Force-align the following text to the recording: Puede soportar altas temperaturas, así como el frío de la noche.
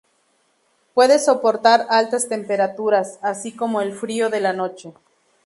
Puede 0.95 1.19
soportar 1.19 1.85
altas 1.91 2.27
temperaturas, 2.27 3.19
así 3.21 3.51
como 3.55 3.83
el 3.83 3.93
frío 3.93 4.31
de 4.31 4.39
la 4.39 4.51
noche. 4.51 4.93